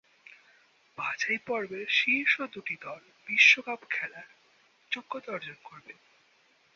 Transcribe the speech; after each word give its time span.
বাছাইপর্বের 0.97 1.87
শীর্ষ 1.91 2.35
দুটি 2.53 2.75
দল 2.81 3.01
বিশ্বকাপ 3.27 3.81
খেলার 3.89 4.27
যোগ্যতা 4.91 5.29
অর্জন 5.31 5.57
করবে। 5.63 5.93